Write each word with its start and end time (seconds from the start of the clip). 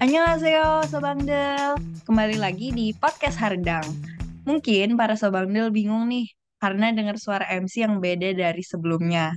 Annyeonghaseyo 0.00 0.88
Sobangdel, 0.88 1.76
kembali 2.08 2.40
lagi 2.40 2.72
di 2.72 2.96
podcast 2.96 3.36
Hardang. 3.36 3.84
Mungkin 4.48 4.96
para 4.96 5.12
Sobangdel 5.12 5.68
bingung 5.68 6.08
nih, 6.08 6.24
karena 6.56 6.88
dengar 6.88 7.20
suara 7.20 7.44
MC 7.44 7.84
yang 7.84 8.00
beda 8.00 8.32
dari 8.32 8.64
sebelumnya. 8.64 9.36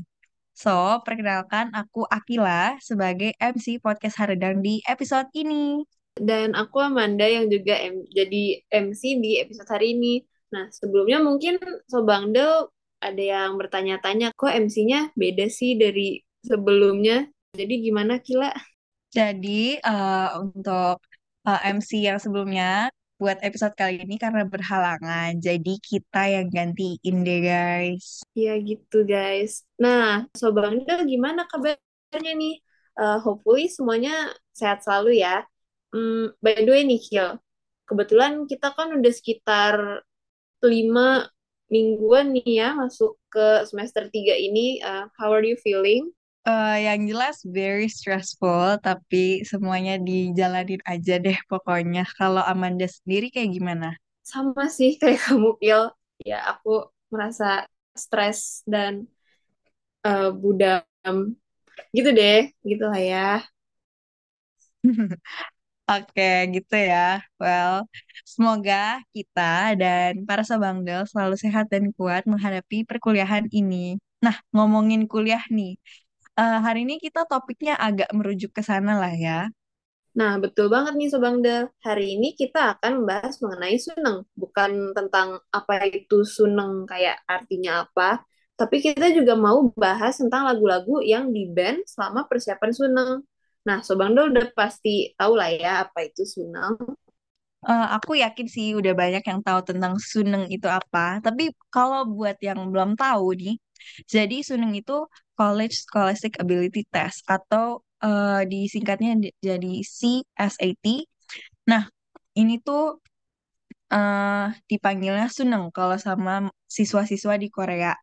So, 0.55 1.03
perkenalkan 1.03 1.75
aku 1.75 2.07
Akila 2.07 2.79
sebagai 2.79 3.35
MC 3.43 3.83
podcast 3.83 4.15
Hardang 4.15 4.63
di 4.63 4.79
episode 4.87 5.27
ini. 5.35 5.83
Dan 6.15 6.55
aku 6.55 6.79
Amanda 6.79 7.27
yang 7.27 7.51
juga 7.51 7.75
M 7.83 8.07
jadi 8.15 8.63
MC 8.71 9.19
di 9.19 9.43
episode 9.43 9.67
hari 9.67 9.99
ini. 9.99 10.23
Nah, 10.55 10.71
sebelumnya 10.71 11.19
mungkin 11.19 11.59
Sobangdel 11.91 12.71
ada 13.03 13.19
yang 13.19 13.59
bertanya-tanya, 13.59 14.31
kok 14.31 14.55
MC-nya 14.55 15.11
beda 15.19 15.43
sih 15.51 15.75
dari 15.75 16.23
sebelumnya? 16.39 17.27
Jadi 17.51 17.83
gimana 17.83 18.23
Kila? 18.23 18.72
Jadi 19.13 19.77
uh, 19.85 20.41
untuk 20.41 20.97
uh, 21.45 21.61
MC 21.69 22.01
yang 22.01 22.17
sebelumnya 22.17 22.89
buat 23.21 23.37
episode 23.45 23.77
kali 23.77 24.01
ini 24.01 24.17
karena 24.17 24.43
berhalangan, 24.43 25.37
jadi 25.39 25.73
kita 25.79 26.21
yang 26.27 26.47
gantiin 26.49 27.15
deh 27.23 27.39
guys. 27.45 28.25
Ya 28.33 28.57
gitu 28.57 29.05
guys. 29.05 29.63
Nah, 29.77 30.27
Sobangdel 30.33 31.05
gimana 31.05 31.45
kabarnya 31.45 32.33
nih? 32.33 32.59
Uh, 32.97 33.21
hopefully 33.21 33.69
semuanya 33.69 34.33
sehat 34.51 34.81
selalu 34.81 35.21
ya. 35.21 35.45
Hmm, 35.93 36.33
by 36.41 36.57
the 36.57 36.73
way 36.73 36.81
nih 36.83 36.99
Kil, 36.99 37.37
kebetulan 37.85 38.49
kita 38.49 38.73
kan 38.73 38.97
udah 38.97 39.13
sekitar 39.13 40.01
lima 40.65 41.29
mingguan 41.69 42.33
nih 42.33 42.65
ya 42.65 42.69
masuk 42.73 43.17
ke 43.29 43.65
semester 43.69 44.09
3 44.09 44.35
ini. 44.41 44.81
Uh, 44.81 45.05
how 45.21 45.29
are 45.29 45.45
you 45.45 45.55
feeling? 45.61 46.09
Uh, 46.43 46.75
yang 46.75 47.07
jelas 47.07 47.39
very 47.47 47.87
stressful, 47.87 48.75
tapi 48.83 49.47
semuanya 49.47 49.95
dijalanin 49.95 50.83
aja 50.83 51.15
deh 51.15 51.39
pokoknya. 51.47 52.03
Kalau 52.19 52.43
Amanda 52.43 52.83
sendiri 52.83 53.31
kayak 53.31 53.55
gimana? 53.55 53.95
Sama 54.27 54.67
sih 54.67 54.99
kayak 54.99 55.19
kamu, 55.25 55.49
Pil. 55.59 55.81
Ya, 56.23 56.43
aku 56.51 56.91
merasa 57.11 57.63
stres 57.95 58.63
dan 58.67 59.07
uh, 60.05 60.31
budam. 60.31 60.83
Gitu 61.95 62.09
deh, 62.19 62.37
gitu 62.69 62.83
lah 62.91 63.01
ya. 63.01 63.19
Oke, 65.91 66.23
gitu 66.55 66.75
ya. 66.89 66.97
Well, 67.41 67.75
semoga 68.33 68.73
kita 69.15 69.41
dan 69.81 70.11
para 70.27 70.43
Sabangdel 70.49 71.01
selalu 71.11 71.35
sehat 71.43 71.65
dan 71.73 71.85
kuat 71.97 72.23
menghadapi 72.31 72.87
perkuliahan 72.89 73.45
ini. 73.51 73.99
Nah, 74.25 74.35
ngomongin 74.55 75.01
kuliah 75.11 75.43
nih, 75.51 75.75
uh, 76.37 76.59
hari 76.61 76.85
ini 76.85 76.97
kita 77.01 77.25
topiknya 77.29 77.77
agak 77.77 78.09
merujuk 78.13 78.53
ke 78.53 78.61
sana 78.65 78.97
lah 78.97 79.13
ya. 79.13 79.49
Nah, 80.13 80.37
betul 80.37 80.69
banget 80.69 80.93
nih 80.93 81.09
Sobangda. 81.09 81.57
Hari 81.81 82.17
ini 82.17 82.37
kita 82.37 82.77
akan 82.77 83.01
membahas 83.01 83.41
mengenai 83.41 83.81
suneng. 83.81 84.21
Bukan 84.37 84.93
tentang 84.93 85.41
apa 85.49 85.89
itu 85.89 86.21
suneng, 86.21 86.85
kayak 86.85 87.17
artinya 87.25 87.89
apa. 87.89 88.21
Tapi 88.53 88.77
kita 88.77 89.09
juga 89.09 89.33
mau 89.33 89.73
bahas 89.73 90.21
tentang 90.21 90.45
lagu-lagu 90.45 91.01
yang 91.01 91.33
di-band 91.33 91.81
selama 91.89 92.29
persiapan 92.29 92.71
suneng. 92.71 93.11
Nah, 93.65 93.81
Sobangda 93.81 94.29
udah 94.29 94.53
pasti 94.53 95.17
tahu 95.17 95.33
lah 95.33 95.49
ya 95.49 95.89
apa 95.89 96.05
itu 96.05 96.21
suneng. 96.29 96.77
Uh, 97.63 97.87
aku 97.95 98.19
yakin 98.19 98.45
sih 98.45 98.75
udah 98.75 98.93
banyak 98.93 99.23
yang 99.23 99.39
tahu 99.41 99.65
tentang 99.65 99.97
suneng 99.97 100.45
itu 100.53 100.69
apa. 100.69 101.17
Tapi 101.25 101.49
kalau 101.73 102.05
buat 102.05 102.37
yang 102.37 102.69
belum 102.69 102.93
tahu 102.93 103.33
nih, 103.33 103.55
jadi 104.07 104.37
Suneng 104.45 104.73
itu 104.77 105.07
College 105.33 105.75
Scholastic 105.85 106.37
Ability 106.43 106.85
Test 106.93 107.25
atau 107.25 107.81
uh, 108.03 108.41
disingkatnya 108.45 109.17
jadi 109.41 109.73
CSAT. 109.81 110.85
Nah, 111.69 111.87
ini 112.37 112.59
tuh 112.61 112.99
uh, 113.93 114.47
dipanggilnya 114.69 115.27
Suneng 115.31 115.69
kalau 115.71 115.97
sama 115.97 116.51
siswa-siswa 116.67 117.33
di 117.39 117.47
Korea. 117.53 117.93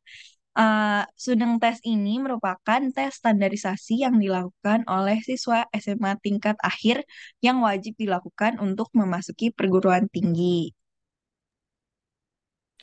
Uh, 0.51 1.07
Suneng 1.15 1.63
tes 1.63 1.79
ini 1.87 2.19
merupakan 2.19 2.81
tes 2.91 3.13
standarisasi 3.23 4.03
yang 4.03 4.19
dilakukan 4.19 4.83
oleh 4.91 5.23
siswa 5.23 5.63
SMA 5.71 6.19
tingkat 6.19 6.59
akhir 6.59 7.07
yang 7.39 7.63
wajib 7.63 7.95
dilakukan 7.95 8.59
untuk 8.59 8.91
memasuki 8.91 9.55
perguruan 9.55 10.11
tinggi. 10.11 10.75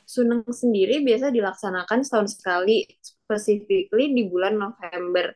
Suneng 0.08 0.48
sendiri 0.48 1.04
biasa 1.04 1.36
dilaksanakan 1.36 2.00
setahun 2.00 2.40
sekali, 2.40 2.88
specifically 3.04 4.16
di 4.16 4.24
bulan 4.32 4.56
November. 4.56 5.36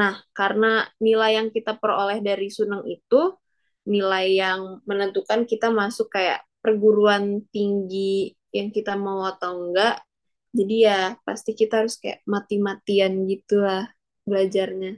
Nah, 0.00 0.16
karena 0.32 0.88
nilai 0.96 1.36
yang 1.36 1.52
kita 1.52 1.76
peroleh 1.76 2.24
dari 2.24 2.48
Suneng 2.48 2.88
itu 2.88 3.36
nilai 3.84 4.32
yang 4.32 4.80
menentukan 4.88 5.44
kita 5.44 5.68
masuk 5.68 6.08
kayak 6.08 6.40
perguruan 6.64 7.44
tinggi 7.52 8.32
yang 8.48 8.72
kita 8.72 8.96
mau 8.96 9.28
atau 9.28 9.68
enggak. 9.68 10.00
Jadi 10.56 10.88
ya 10.88 11.12
pasti 11.20 11.52
kita 11.52 11.84
harus 11.84 12.00
kayak 12.00 12.24
mati-matian 12.24 13.28
gitu 13.28 13.60
lah 13.60 13.92
belajarnya. 14.24 14.96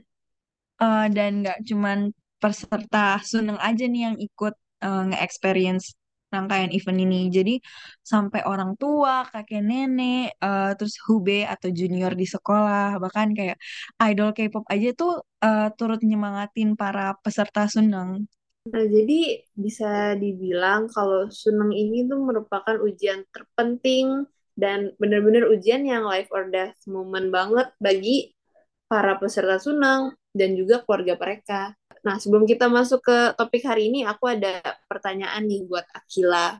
Uh, 0.79 1.11
dan 1.11 1.43
nggak 1.43 1.67
cuman 1.67 2.15
peserta 2.39 3.19
Suneng 3.27 3.59
aja 3.59 3.85
nih 3.85 4.01
yang 4.07 4.17
ikut 4.17 4.55
uh, 4.81 5.03
nge-experience 5.11 5.99
rangkaian 6.31 6.71
event 6.71 6.99
ini. 7.03 7.27
Jadi 7.27 7.59
sampai 8.01 8.41
orang 8.47 8.79
tua, 8.79 9.27
kakek 9.27 9.61
nenek, 9.61 10.39
uh, 10.39 10.71
terus 10.79 10.95
hube 11.05 11.43
atau 11.43 11.69
junior 11.69 12.15
di 12.15 12.25
sekolah, 12.25 12.97
bahkan 13.03 13.35
kayak 13.35 13.59
idol 13.99 14.31
K-pop 14.31 14.65
aja 14.71 14.89
tuh 14.95 15.21
uh, 15.43 15.67
turut 15.75 15.99
nyemangatin 16.01 16.79
para 16.79 17.13
peserta 17.19 17.67
Suneng. 17.67 18.25
Nah, 18.61 18.85
jadi 18.85 19.41
bisa 19.57 20.13
dibilang 20.15 20.85
kalau 20.93 21.27
Suneng 21.33 21.73
ini 21.73 22.05
tuh 22.05 22.21
merupakan 22.21 22.77
ujian 22.79 23.25
terpenting 23.33 24.29
dan 24.53 24.93
benar-benar 25.01 25.49
ujian 25.49 25.81
yang 25.81 26.05
life 26.05 26.29
or 26.29 26.45
death 26.53 26.77
moment 26.85 27.33
banget 27.33 27.73
bagi 27.81 28.37
para 28.85 29.17
peserta 29.17 29.57
Suneng 29.57 30.13
dan 30.35 30.53
juga 30.53 30.85
keluarga 30.85 31.17
mereka. 31.17 31.73
Nah, 32.01 32.17
sebelum 32.17 32.49
kita 32.49 32.65
masuk 32.65 33.05
ke 33.05 33.17
topik 33.37 33.61
hari 33.61 33.93
ini, 33.93 34.01
aku 34.01 34.25
ada 34.25 34.57
pertanyaan 34.89 35.45
nih 35.45 35.61
buat 35.69 35.85
Akila. 35.93 36.57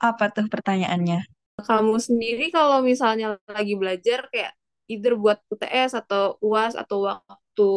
Apa 0.00 0.32
tuh 0.32 0.48
pertanyaannya? 0.48 1.28
Kamu 1.60 1.96
sendiri 2.00 2.48
kalau 2.52 2.80
misalnya 2.80 3.36
lagi 3.48 3.76
belajar 3.76 4.28
kayak 4.32 4.52
either 4.88 5.16
buat 5.16 5.40
UTS 5.52 5.96
atau 6.04 6.40
UAS 6.40 6.76
atau 6.76 7.04
waktu 7.04 7.70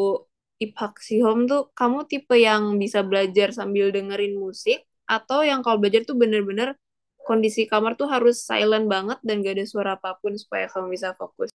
home 1.24 1.48
tuh, 1.48 1.72
kamu 1.72 2.04
tipe 2.08 2.36
yang 2.36 2.76
bisa 2.76 3.04
belajar 3.04 3.56
sambil 3.56 3.92
dengerin 3.96 4.36
musik 4.36 4.84
atau 5.08 5.44
yang 5.44 5.64
kalau 5.64 5.80
belajar 5.80 6.04
tuh 6.04 6.20
bener-bener 6.20 6.76
kondisi 7.24 7.68
kamar 7.68 7.96
tuh 7.96 8.12
harus 8.12 8.44
silent 8.44 8.88
banget 8.92 9.20
dan 9.24 9.40
gak 9.40 9.56
ada 9.56 9.66
suara 9.68 9.92
apa 9.96 10.20
pun 10.20 10.36
supaya 10.36 10.68
kamu 10.68 10.96
bisa 10.96 11.16
fokus? 11.16 11.52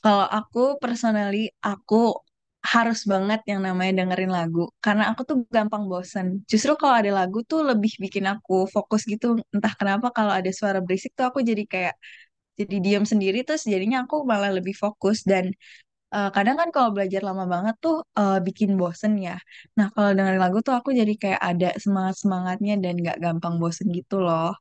Kalau 0.00 0.26
aku 0.26 0.80
personally, 0.80 1.52
aku 1.60 2.16
harus 2.74 3.00
banget 3.12 3.40
yang 3.50 3.60
namanya 3.66 3.92
dengerin 4.04 4.30
lagu 4.38 4.60
karena 4.84 5.02
aku 5.10 5.22
tuh 5.30 5.36
gampang 5.56 5.84
bosen. 5.90 6.26
Justru 6.50 6.72
kalau 6.80 6.94
ada 7.00 7.10
lagu 7.20 7.38
tuh 7.50 7.60
lebih 7.70 7.92
bikin 8.04 8.24
aku 8.32 8.54
fokus 8.74 9.02
gitu. 9.12 9.26
Entah 9.54 9.72
kenapa 9.80 10.06
kalau 10.16 10.32
ada 10.38 10.50
suara 10.58 10.78
berisik 10.84 11.12
tuh 11.18 11.26
aku 11.30 11.38
jadi 11.50 11.62
kayak 11.72 11.94
jadi 12.60 12.76
diam 12.84 13.04
sendiri 13.12 13.38
terus 13.46 13.62
jadinya 13.72 13.98
aku 14.04 14.16
malah 14.30 14.50
lebih 14.56 14.74
fokus 14.82 15.18
dan 15.30 15.44
uh, 16.14 16.28
kadang 16.36 16.56
kan 16.60 16.68
kalau 16.74 16.90
belajar 16.96 17.22
lama 17.28 17.44
banget 17.54 17.74
tuh 17.84 17.96
uh, 18.20 18.38
bikin 18.46 18.70
bosen 18.80 19.12
ya. 19.26 19.36
Nah 19.78 19.86
kalau 19.94 20.10
dengerin 20.16 20.42
lagu 20.44 20.58
tuh 20.66 20.74
aku 20.78 20.90
jadi 21.00 21.12
kayak 21.22 21.40
ada 21.50 21.68
semangat 21.84 22.16
semangatnya 22.22 22.74
dan 22.84 22.94
gak 23.06 23.18
gampang 23.24 23.54
bosen 23.62 23.86
gitu 23.98 24.14
loh. 24.26 24.54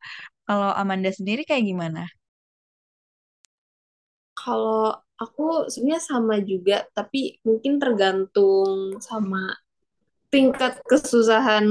Kalau 0.48 0.70
Amanda 0.82 1.10
sendiri 1.14 1.42
kayak 1.50 1.66
gimana? 1.70 2.02
Kalau 4.40 4.96
aku 5.20 5.68
sebenarnya 5.68 6.04
sama 6.04 6.36
juga, 6.52 6.88
tapi 6.96 7.20
mungkin 7.44 7.76
tergantung 7.84 8.98
sama 9.04 9.52
tingkat 10.34 10.80
kesusahan 10.90 11.66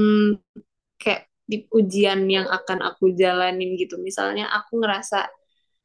kayak 1.01 1.27
di 1.49 1.65
ujian 1.73 2.29
yang 2.29 2.45
akan 2.45 2.79
aku 2.85 3.15
jalanin 3.17 3.73
gitu. 3.81 3.97
Misalnya 3.97 4.45
aku 4.53 4.81
ngerasa 4.81 5.25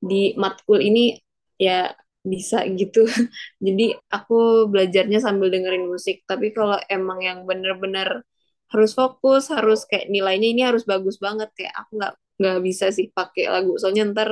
di 0.01 0.37
matkul 0.37 0.81
ini 0.85 1.17
ya 1.57 1.93
bisa 2.25 2.65
gitu. 2.81 3.05
Jadi 3.67 3.97
aku 4.13 4.69
belajarnya 4.73 5.19
sambil 5.25 5.49
dengerin 5.53 5.89
musik. 5.89 6.25
Tapi 6.29 6.53
kalau 6.57 6.77
emang 6.93 7.21
yang 7.25 7.39
bener-bener 7.49 8.25
harus 8.73 8.93
fokus, 8.97 9.49
harus 9.55 9.87
kayak 9.89 10.09
nilainya 10.11 10.49
ini 10.51 10.63
harus 10.67 10.85
bagus 10.89 11.17
banget 11.23 11.49
kayak 11.57 11.75
aku 11.79 11.91
nggak 12.01 12.15
nggak 12.41 12.59
bisa 12.67 12.87
sih 12.93 13.09
pakai 13.13 13.45
lagu. 13.53 13.77
Soalnya 13.81 14.05
ntar 14.13 14.29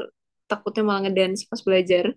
takutnya 0.50 0.82
malah 0.84 1.08
ngedance 1.08 1.48
pas 1.48 1.60
belajar. 1.64 2.12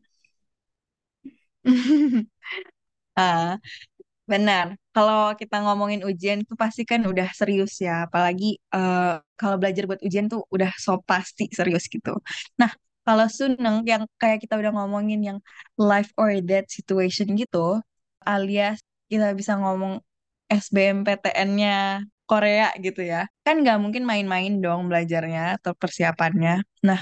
Uh, 1.66 3.58
benar. 4.32 4.66
Kalau 4.96 5.36
kita 5.40 5.56
ngomongin 5.66 6.02
ujian 6.08 6.42
itu 6.44 6.54
pasti 6.58 6.82
kan 6.88 7.02
udah 7.06 7.28
serius 7.36 7.78
ya. 7.84 8.08
Apalagi 8.08 8.58
uh, 8.76 9.22
kalau 9.40 9.56
belajar 9.62 9.84
buat 9.90 10.02
ujian 10.06 10.28
tuh 10.32 10.42
udah 10.56 10.72
so 10.80 11.02
pasti 11.04 11.50
serius 11.52 11.86
gitu. 11.92 12.18
Nah, 12.62 12.72
kalau 13.06 13.26
Suneng 13.30 13.86
yang 13.86 14.04
kayak 14.22 14.42
kita 14.44 14.58
udah 14.58 14.72
ngomongin 14.78 15.22
yang 15.22 15.40
life 15.78 16.10
or 16.18 16.34
death 16.42 16.70
situation 16.74 17.38
gitu, 17.38 17.80
alias 18.26 18.82
kita 19.12 19.34
bisa 19.38 19.54
ngomong 19.62 20.02
SBMPTN-nya 20.50 22.02
Korea 22.26 22.74
gitu 22.82 23.02
ya. 23.06 23.30
Kan 23.46 23.62
nggak 23.62 23.78
mungkin 23.84 24.04
main-main 24.10 24.58
dong 24.64 24.90
belajarnya 24.90 25.62
atau 25.62 25.74
persiapannya. 25.78 26.66
Nah, 26.88 27.00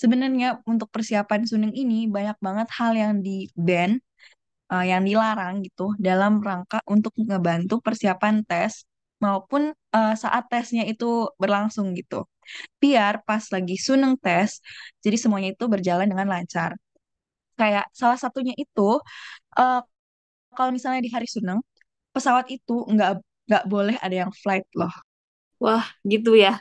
sebenarnya 0.00 0.46
untuk 0.70 0.88
persiapan 0.94 1.40
Suning 1.48 1.74
ini 1.82 2.08
banyak 2.16 2.36
banget 2.46 2.68
hal 2.78 2.92
yang 3.02 3.14
di 3.26 3.48
ban, 3.56 3.90
eh, 4.72 4.84
yang 4.90 5.02
dilarang 5.08 5.54
gitu 5.66 5.94
dalam 6.08 6.32
rangka 6.48 6.78
untuk 6.94 7.12
ngebantu 7.18 7.74
persiapan 7.86 8.34
tes 8.48 8.72
maupun 9.24 9.62
eh, 9.96 10.14
saat 10.22 10.44
tesnya 10.52 10.84
itu 10.92 11.06
berlangsung 11.42 11.86
gitu. 11.98 12.26
Biar 12.82 13.14
pas 13.28 13.44
lagi 13.54 13.74
Suneng 13.86 14.14
tes, 14.24 14.50
jadi 15.04 15.16
semuanya 15.22 15.50
itu 15.56 15.64
berjalan 15.74 16.06
dengan 16.12 16.28
lancar. 16.34 16.72
Kayak 17.58 17.86
salah 17.94 18.18
satunya 18.20 18.54
itu 18.58 19.00
eh, 19.60 19.80
kalau 20.56 20.70
misalnya 20.76 21.00
di 21.06 21.10
hari 21.14 21.28
Suneng, 21.30 21.60
pesawat 22.14 22.46
itu 22.52 22.74
nggak 22.92 23.10
nggak 23.48 23.64
boleh 23.72 23.96
ada 24.04 24.16
yang 24.26 24.32
flight 24.42 24.66
loh. 24.78 24.92
Wah, 25.62 25.84
gitu 26.06 26.34
ya. 26.38 26.60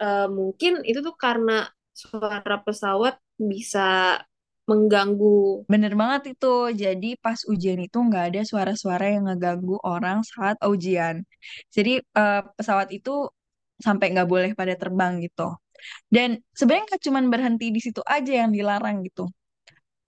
Eh, 0.00 0.26
mungkin 0.38 0.72
itu 0.88 1.00
tuh 1.06 1.14
karena 1.24 1.68
suara 1.92 2.56
pesawat 2.64 3.14
bisa 3.36 4.18
mengganggu. 4.70 5.66
Bener 5.72 5.92
banget 6.00 6.22
itu. 6.38 6.54
Jadi 6.72 7.18
pas 7.18 7.38
ujian 7.52 7.80
itu 7.82 7.98
nggak 7.98 8.24
ada 8.32 8.40
suara-suara 8.46 9.04
yang 9.14 9.24
ngeganggu 9.28 9.76
orang 9.82 10.22
saat 10.24 10.56
ujian. 10.62 11.26
Jadi 11.74 12.00
eh, 12.02 12.40
pesawat 12.56 12.88
itu 12.94 13.28
sampai 13.82 14.14
nggak 14.14 14.28
boleh 14.30 14.50
pada 14.54 14.74
terbang 14.78 15.18
gitu. 15.24 15.58
Dan 16.06 16.38
sebenarnya 16.54 16.84
nggak 16.94 17.04
cuma 17.06 17.20
berhenti 17.26 17.66
di 17.74 17.80
situ 17.82 18.00
aja 18.06 18.32
yang 18.46 18.50
dilarang 18.54 19.02
gitu. 19.06 19.26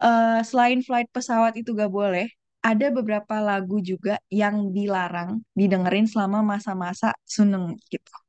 Eh, 0.03 0.41
selain 0.47 0.81
flight 0.87 1.09
pesawat 1.15 1.55
itu 1.61 1.71
nggak 1.77 1.93
boleh, 1.93 2.27
ada 2.65 2.87
beberapa 2.97 3.37
lagu 3.45 3.79
juga 3.85 4.17
yang 4.33 4.73
dilarang 4.77 5.45
didengerin 5.59 6.07
selama 6.09 6.41
masa-masa 6.45 7.13
suneng 7.25 7.77
gitu. 7.93 8.24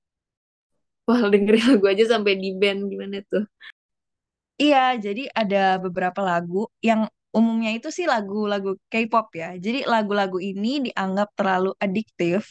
Wah, 1.08 1.22
dengerin 1.34 1.66
lagu 1.72 1.86
aja 1.92 2.06
sampai 2.14 2.34
di 2.42 2.50
band 2.62 2.80
gimana 2.92 3.18
tuh? 3.32 3.44
Iya, 4.62 4.78
jadi 5.06 5.22
ada 5.40 5.58
beberapa 5.84 6.20
lagu 6.30 6.58
yang 6.88 7.02
umumnya 7.36 7.70
itu 7.76 7.88
sih 7.98 8.06
lagu-lagu 8.14 8.70
K-pop 8.92 9.28
ya. 9.42 9.48
Jadi 9.66 9.78
lagu-lagu 9.94 10.38
ini 10.40 10.68
dianggap 10.88 11.28
terlalu 11.38 11.70
adiktif 11.84 12.42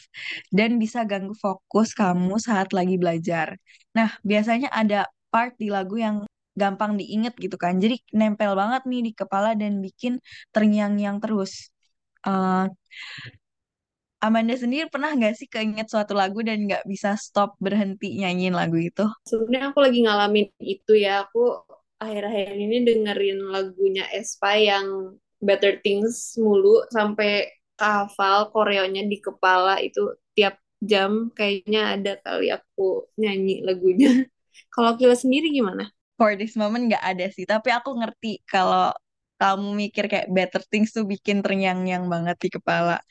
dan 0.53 0.69
bisa 0.81 0.99
ganggu 1.09 1.33
fokus 1.45 1.87
kamu 1.97 2.37
saat 2.47 2.69
lagi 2.77 2.95
belajar. 3.01 3.47
Nah, 3.97 4.09
biasanya 4.29 4.69
ada 4.69 5.09
part 5.33 5.57
di 5.57 5.67
lagu 5.73 5.97
yang 6.05 6.15
gampang 6.61 6.91
diinget 7.01 7.33
gitu 7.43 7.57
kan. 7.57 7.73
Jadi 7.83 7.95
nempel 8.13 8.53
banget 8.61 8.81
nih 8.89 9.01
di 9.09 9.11
kepala 9.19 9.49
dan 9.57 9.81
bikin 9.85 10.13
terngiang-ngiang 10.53 11.17
terus. 11.23 11.73
Eh, 12.27 12.65
Amanda 14.25 14.57
sendiri 14.57 14.89
pernah 14.89 15.13
nggak 15.13 15.37
sih 15.37 15.45
keinget 15.45 15.85
suatu 15.85 16.17
lagu 16.17 16.41
dan 16.41 16.65
nggak 16.65 16.89
bisa 16.89 17.13
stop 17.13 17.53
berhenti 17.61 18.17
nyanyiin 18.17 18.57
lagu 18.57 18.81
itu? 18.81 19.05
Sebenarnya 19.29 19.69
aku 19.69 19.79
lagi 19.85 19.99
ngalamin 20.01 20.47
itu 20.57 20.93
ya. 20.97 21.29
Aku 21.29 21.61
akhir-akhir 22.01 22.57
ini 22.57 22.77
dengerin 22.81 23.39
lagunya 23.53 24.09
Aespa 24.09 24.57
yang 24.57 25.13
Better 25.37 25.77
Things 25.85 26.33
mulu 26.41 26.81
sampai 26.89 27.53
hafal 27.77 28.49
koreonya 28.49 29.05
di 29.05 29.21
kepala 29.21 29.77
itu 29.77 30.17
tiap 30.33 30.57
jam 30.81 31.29
kayaknya 31.37 31.93
ada 31.93 32.17
kali 32.25 32.49
aku 32.49 33.05
nyanyi 33.21 33.61
lagunya. 33.61 34.09
Kalau 34.73 34.97
Kila 34.97 35.13
sendiri 35.13 35.53
gimana? 35.53 35.85
For 36.17 36.33
this 36.33 36.57
moment 36.57 36.89
nggak 36.89 37.05
ada 37.05 37.29
sih, 37.29 37.45
tapi 37.45 37.75
aku 37.75 37.91
ngerti 37.99 38.39
kalau 38.47 38.95
kamu 39.35 39.67
mikir 39.75 40.07
kayak 40.07 40.31
Better 40.31 40.63
Things 40.63 40.95
tuh 40.95 41.03
bikin 41.03 41.43
terngiang-ngiang 41.43 42.07
banget 42.07 42.39
di 42.39 42.49
kepala. 42.55 43.03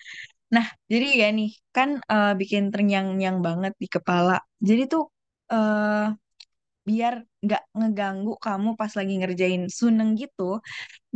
Nah, 0.54 0.66
jadi 0.92 1.06
ya 1.20 1.26
nih, 1.38 1.48
kan 1.76 1.88
eh, 2.12 2.30
bikin 2.40 2.62
terngiang-ngiang 2.72 3.38
banget 3.46 3.72
di 3.82 3.86
kepala. 3.94 4.32
Jadi 4.68 4.82
tuh 4.92 5.02
eh, 5.52 6.04
biar 6.88 7.14
nggak 7.44 7.62
ngeganggu 7.78 8.32
kamu 8.44 8.68
pas 8.80 8.92
lagi 8.98 9.12
ngerjain 9.20 9.64
suneng 9.78 10.10
gitu. 10.20 10.42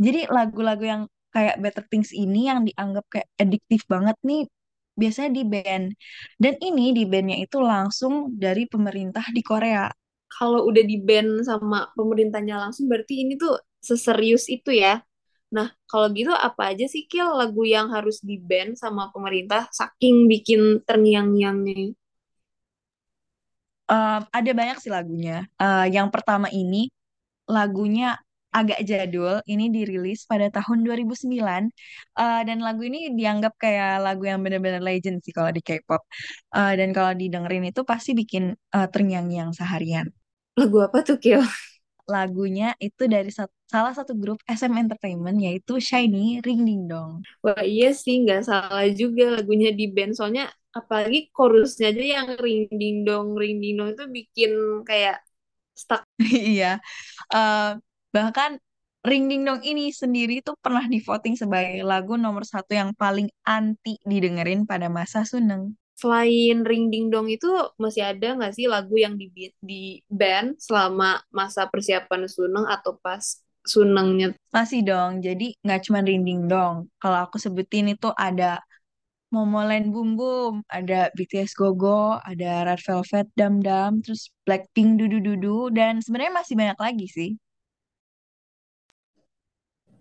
Jadi 0.05 0.19
lagu-lagu 0.37 0.85
yang 0.93 1.03
kayak 1.35 1.57
Better 1.65 1.85
Things 1.91 2.11
ini 2.23 2.49
yang 2.51 2.61
dianggap 2.69 3.05
kayak 3.13 3.29
adiktif 3.43 3.83
banget 3.93 4.17
nih, 4.29 4.43
biasanya 5.01 5.31
di 5.39 5.45
band. 5.53 5.87
Dan 6.43 6.55
ini 6.69 6.85
di 6.99 7.05
bandnya 7.11 7.39
itu 7.45 7.59
langsung 7.63 8.15
dari 8.45 8.65
pemerintah 8.73 9.25
di 9.37 9.43
Korea. 9.47 9.89
Kalau 10.29 10.61
udah 10.71 10.85
di 10.87 10.97
ban 11.03 11.29
sama 11.45 11.91
pemerintahnya 11.99 12.57
langsung 12.63 12.87
berarti 12.91 13.15
ini 13.27 13.35
tuh 13.41 13.59
seserius 13.83 14.47
itu 14.53 14.71
ya. 14.75 15.03
Nah, 15.57 15.69
kalau 15.91 16.07
gitu 16.19 16.33
apa 16.49 16.63
aja 16.73 16.85
sih 16.93 17.03
Kil 17.11 17.29
lagu 17.41 17.63
yang 17.75 17.87
harus 17.95 18.17
di 18.29 18.37
ban 18.49 18.69
sama 18.83 19.03
pemerintah 19.15 19.63
saking 19.79 20.17
bikin 20.33 20.61
terngiang-ngiangnya? 20.89 21.97
Eh, 23.89 24.19
ada 24.39 24.51
banyak 24.59 24.77
sih 24.85 24.91
lagunya. 24.93 25.49
Eh, 25.61 25.85
yang 25.97 26.09
pertama 26.15 26.49
ini 26.53 26.93
lagunya 27.49 28.17
agak 28.55 28.81
jadul. 28.91 29.41
Ini 29.53 29.65
dirilis 29.77 30.25
pada 30.31 30.49
tahun 30.57 30.79
2009. 30.87 31.63
Eh, 32.21 32.41
dan 32.49 32.59
lagu 32.67 32.83
ini 32.89 32.99
dianggap 33.19 33.55
kayak 33.63 34.05
lagu 34.07 34.25
yang 34.31 34.41
benar-benar 34.45 34.83
legend 34.85 35.25
sih 35.25 35.33
kalau 35.37 35.51
di 35.57 35.63
K-pop. 35.65 36.03
Eh, 36.57 36.73
dan 36.81 36.91
kalau 36.97 37.13
didengerin 37.21 37.65
itu 37.73 37.83
pasti 37.89 38.11
bikin 38.21 38.45
eh, 38.77 38.89
terngiang-ngiang 38.93 39.53
seharian. 39.59 40.07
Lagu 40.61 40.79
apa 40.87 40.99
tuh 41.07 41.17
Kil? 41.23 41.43
Lagunya 42.09 42.73
itu 42.81 43.05
dari 43.05 43.29
sat- 43.29 43.53
salah 43.69 43.93
satu 43.93 44.17
grup 44.17 44.41
SM 44.49 44.73
Entertainment 44.81 45.37
yaitu 45.37 45.77
Shiny 45.77 46.41
Ring 46.41 46.65
Ding 46.65 46.89
Dong. 46.89 47.21
Wah 47.45 47.61
iya 47.61 47.93
sih 47.93 48.25
nggak 48.25 48.43
salah 48.49 48.89
juga 48.97 49.37
lagunya 49.37 49.69
di 49.77 49.85
band 49.93 50.17
soalnya 50.17 50.49
apalagi 50.73 51.29
chorusnya 51.35 51.93
aja 51.93 52.03
yang 52.17 52.27
ring 52.41 52.69
ding 52.81 52.97
dong 53.09 53.35
ring 53.41 53.57
ding 53.63 53.75
dong 53.81 53.89
itu 53.93 54.05
bikin 54.09 54.51
kayak 54.89 55.21
stuck. 55.77 56.03
Iya. 56.53 56.81
Eh, 57.35 57.71
bahkan 58.15 58.59
Ring 59.07 59.31
Ding 59.31 59.47
Dong 59.47 59.63
ini 59.63 59.95
sendiri 59.95 60.43
tuh 60.43 60.59
pernah 60.59 60.85
divoting 60.85 61.39
sebagai 61.39 61.81
lagu 61.87 62.19
nomor 62.19 62.43
satu 62.43 62.75
yang 62.75 62.91
paling 62.99 63.31
anti 63.47 63.95
didengerin 64.03 64.67
pada 64.67 64.91
masa 64.91 65.23
Suneng. 65.23 65.79
Selain 65.99 66.63
ring 66.63 66.95
ding 66.95 67.11
dong 67.11 67.27
itu 67.27 67.51
masih 67.75 68.07
ada 68.07 68.39
nggak 68.39 68.55
sih 68.55 68.71
lagu 68.71 68.95
yang 68.95 69.19
di 69.19 69.51
di 69.59 69.99
band 70.07 70.55
selama 70.63 71.19
masa 71.35 71.67
persiapan 71.67 72.31
suneng 72.31 72.71
atau 72.71 72.95
pas 73.03 73.43
sunengnya? 73.67 74.39
Masih 74.55 74.87
dong, 74.87 75.19
jadi 75.19 75.53
nggak 75.61 75.81
cuma 75.91 76.01
Ring 76.07 76.23
Ding 76.23 76.47
Dong. 76.47 76.87
Kalau 77.03 77.19
aku 77.27 77.37
sebutin 77.37 77.91
itu 77.93 78.09
ada 78.15 78.63
Momoland 79.29 79.93
Boom 79.93 80.17
Boom, 80.17 80.65
ada 80.73 81.13
BTS 81.13 81.53
Go 81.53 81.77
Go, 81.77 82.17
ada 82.25 82.65
Red 82.65 82.81
Velvet 82.81 83.29
Dam 83.37 83.61
Dam, 83.61 84.01
terus 84.01 84.33
Blackpink 84.49 85.03
Dudu 85.03 85.21
Dudu, 85.21 85.69
dan 85.75 86.01
sebenarnya 86.01 86.33
masih 86.33 86.55
banyak 86.57 86.79
lagi 86.81 87.07
sih. 87.13 87.31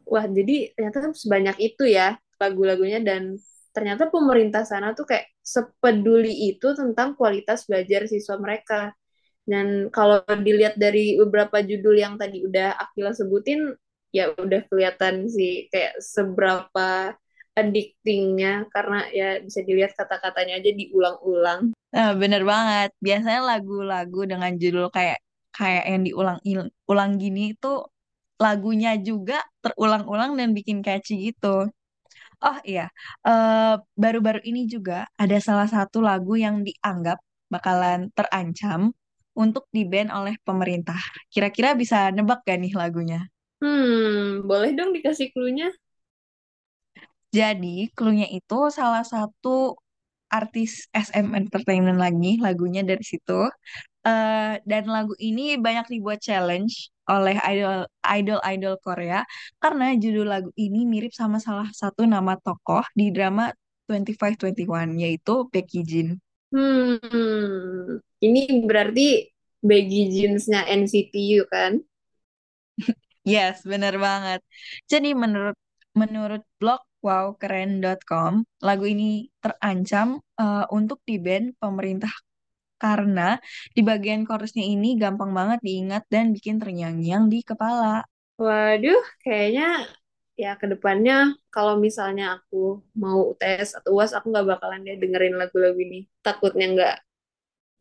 Wah 0.08 0.24
jadi 0.24 0.72
ternyata 0.72 1.12
sebanyak 1.12 1.58
itu 1.60 1.84
ya 1.84 2.16
lagu-lagunya 2.39 3.04
dan 3.04 3.36
ternyata 3.77 4.10
pemerintah 4.10 4.65
sana 4.65 4.98
tuh 4.98 5.05
kayak 5.05 5.29
sepeduli 5.46 6.50
itu 6.50 6.74
tentang 6.74 7.13
kualitas 7.13 7.69
belajar 7.69 8.10
siswa 8.10 8.41
mereka. 8.41 8.98
Dan 9.46 9.93
kalau 9.93 10.25
dilihat 10.25 10.81
dari 10.81 11.13
beberapa 11.22 11.62
judul 11.62 11.93
yang 12.01 12.17
tadi 12.17 12.41
udah 12.41 12.74
Akila 12.74 13.13
sebutin, 13.13 13.77
ya 14.10 14.34
udah 14.34 14.65
kelihatan 14.65 15.29
sih 15.29 15.69
kayak 15.69 16.01
seberapa 16.01 17.13
addictingnya 17.53 18.65
karena 18.74 19.05
ya 19.13 19.29
bisa 19.46 19.62
dilihat 19.62 19.93
kata-katanya 19.93 20.57
aja 20.57 20.72
diulang-ulang. 20.74 21.77
Nah, 21.93 22.12
bener 22.17 22.41
banget. 22.41 22.89
Biasanya 22.98 23.41
lagu-lagu 23.46 24.25
dengan 24.25 24.57
judul 24.57 24.89
kayak 24.89 25.22
kayak 25.53 25.86
yang 25.86 26.01
diulang-ulang 26.01 27.12
gini 27.22 27.53
itu 27.53 27.86
lagunya 28.41 28.98
juga 28.98 29.41
terulang-ulang 29.62 30.34
dan 30.34 30.53
bikin 30.57 30.81
catchy 30.81 31.29
gitu. 31.29 31.69
Oh 32.46 32.58
iya, 32.70 32.86
eh, 33.25 33.74
baru-baru 33.98 34.39
ini 34.46 34.70
juga 34.70 35.10
ada 35.17 35.38
salah 35.41 35.65
satu 35.65 35.98
lagu 36.06 36.38
yang 36.38 36.62
dianggap 36.62 37.17
bakalan 37.50 38.13
terancam 38.13 38.94
untuk 39.34 39.65
di-ban 39.74 40.13
oleh 40.13 40.38
pemerintah. 40.46 40.98
Kira-kira 41.34 41.74
bisa 41.74 42.13
nebak 42.13 42.46
gak 42.46 42.58
nih 42.62 42.74
lagunya? 42.77 43.20
Hmm, 43.62 44.46
boleh 44.50 44.70
dong 44.77 44.89
dikasih 44.96 45.27
clue-nya? 45.34 45.67
Jadi, 47.38 47.91
clue-nya 47.96 48.27
itu 48.32 48.56
salah 48.72 49.03
satu 49.03 49.75
artis 50.32 50.72
SM 50.94 51.27
Entertainment 51.39 52.00
lagi, 52.06 52.39
lagunya 52.46 52.82
dari 52.88 53.03
situ. 53.12 53.48
Eh, 54.08 54.53
dan 54.70 54.84
lagu 54.96 55.13
ini 55.20 55.58
banyak 55.60 55.88
dibuat 55.94 56.20
challenge 56.24 56.91
oleh 57.08 57.40
idol 57.48 57.88
idol 58.04 58.40
idol 58.44 58.76
Korea 58.84 59.24
karena 59.64 59.96
judul 59.96 60.28
lagu 60.28 60.52
ini 60.60 60.84
mirip 60.84 61.12
sama 61.16 61.40
salah 61.40 61.68
satu 61.72 62.04
nama 62.04 62.36
tokoh 62.40 62.84
di 62.94 63.10
drama 63.16 63.52
2521 63.88 65.00
yaitu 65.00 65.48
Becky 65.48 65.82
Jin. 65.88 66.20
Hmm, 66.48 68.00
ini 68.24 68.64
berarti 68.64 69.32
baggy 69.60 70.02
jeans-nya 70.16 70.64
NCT 70.68 71.14
U 71.40 71.44
kan? 71.48 71.84
Yes, 73.28 73.68
bener 73.68 74.00
banget. 74.00 74.40
Jadi 74.88 75.12
menurut 75.12 75.58
menurut 75.92 76.48
blog 76.62 76.80
wowkeren.com, 77.04 78.48
lagu 78.64 78.86
ini 78.88 79.28
terancam 79.44 80.24
eh, 80.40 80.66
untuk 80.72 81.04
di-ban 81.04 81.52
pemerintah 81.60 82.12
karena 82.84 83.22
di 83.75 83.81
bagian 83.89 84.22
chorusnya 84.27 84.63
ini 84.74 84.88
gampang 85.01 85.31
banget 85.38 85.60
diingat 85.67 86.03
dan 86.13 86.25
bikin 86.36 86.55
terngiang-ngiang 86.62 87.25
di 87.34 87.39
kepala. 87.50 88.05
Waduh, 88.38 89.01
kayaknya 89.24 89.63
ya 90.41 90.50
ke 90.62 90.65
depannya 90.74 91.13
kalau 91.53 91.74
misalnya 91.86 92.24
aku 92.38 92.57
mau 93.01 93.19
UTS 93.34 93.69
atau 93.77 93.89
UAS 93.98 94.13
aku 94.17 94.29
nggak 94.29 94.48
bakalan 94.53 94.86
deh 94.86 94.96
dengerin 95.01 95.36
lagu-lagu 95.41 95.79
ini. 95.81 95.98
Takutnya 96.25 96.65
nggak 96.74 96.96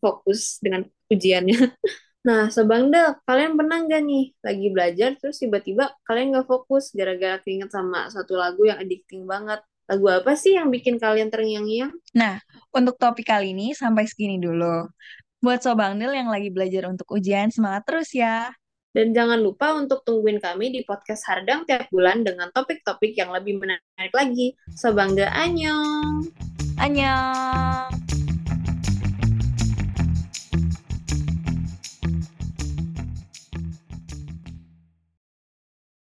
fokus 0.03 0.61
dengan 0.65 0.83
ujiannya. 1.13 1.57
Nah, 2.27 2.51
Sebangda, 2.51 3.23
kalian 3.23 3.55
pernah 3.55 3.79
nggak 3.87 4.03
nih 4.03 4.25
lagi 4.43 4.67
belajar 4.75 5.15
terus 5.15 5.39
tiba-tiba 5.39 5.95
kalian 6.03 6.35
nggak 6.35 6.51
fokus 6.51 6.91
gara-gara 6.91 7.39
keinget 7.39 7.71
sama 7.71 8.11
satu 8.11 8.35
lagu 8.35 8.67
yang 8.67 8.83
addicting 8.83 9.23
banget. 9.31 9.63
Lagu 9.87 10.07
apa 10.11 10.35
sih 10.35 10.59
yang 10.59 10.75
bikin 10.75 10.99
kalian 10.99 11.31
terngiang-ngiang? 11.31 11.95
Nah, 12.19 12.43
untuk 12.75 12.99
topik 12.99 13.31
kali 13.31 13.55
ini 13.55 13.71
sampai 13.71 14.03
segini 14.11 14.43
dulu. 14.43 14.91
Buat 15.39 15.63
Sobangdel 15.63 16.11
yang 16.11 16.27
lagi 16.27 16.51
belajar 16.51 16.91
untuk 16.91 17.07
ujian, 17.15 17.55
semangat 17.55 17.87
terus 17.87 18.11
ya. 18.11 18.51
Dan 18.91 19.15
jangan 19.15 19.39
lupa 19.39 19.77
untuk 19.77 20.03
tungguin 20.03 20.43
kami 20.43 20.73
di 20.73 20.83
podcast 20.83 21.29
Hardang 21.31 21.69
tiap 21.69 21.87
bulan 21.93 22.27
dengan 22.27 22.51
topik-topik 22.51 23.15
yang 23.15 23.31
lebih 23.31 23.63
menarik 23.63 24.11
lagi. 24.11 24.57
Sobangda, 24.75 25.31
annyeong! 25.37 26.35
Annyeong! 26.81 28.06